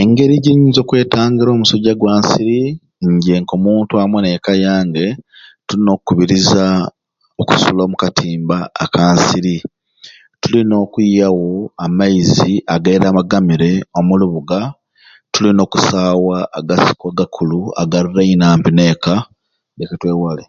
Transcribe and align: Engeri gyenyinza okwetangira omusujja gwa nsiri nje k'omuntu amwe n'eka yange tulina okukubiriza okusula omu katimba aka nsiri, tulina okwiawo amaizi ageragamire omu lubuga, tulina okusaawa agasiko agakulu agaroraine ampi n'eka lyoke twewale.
Engeri 0.00 0.34
gyenyinza 0.44 0.78
okwetangira 0.82 1.48
omusujja 1.52 1.92
gwa 1.96 2.12
nsiri 2.20 2.60
nje 3.10 3.34
k'omuntu 3.48 3.92
amwe 4.02 4.18
n'eka 4.22 4.52
yange 4.64 5.06
tulina 5.66 5.90
okukubiriza 5.92 6.64
okusula 7.40 7.80
omu 7.82 7.96
katimba 8.02 8.56
aka 8.84 9.00
nsiri, 9.14 9.56
tulina 10.40 10.74
okwiawo 10.84 11.50
amaizi 11.84 12.52
ageragamire 12.74 13.70
omu 13.98 14.12
lubuga, 14.20 14.60
tulina 15.32 15.60
okusaawa 15.64 16.38
agasiko 16.58 17.06
agakulu 17.12 17.60
agaroraine 17.82 18.44
ampi 18.48 18.70
n'eka 18.74 19.14
lyoke 19.76 19.96
twewale. 20.00 20.44